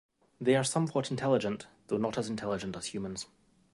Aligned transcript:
They 0.39 0.55
are 0.55 0.63
somewhat 0.63 1.11
intelligent, 1.11 1.67
though 1.85 1.97
not 1.99 2.17
as 2.17 2.27
intelligent 2.27 2.75
as 2.75 2.87
humans. 2.87 3.27